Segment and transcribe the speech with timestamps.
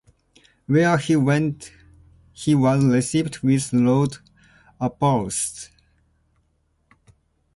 [0.65, 1.71] Where he went
[2.33, 4.17] he was received with loud
[4.79, 5.69] applause.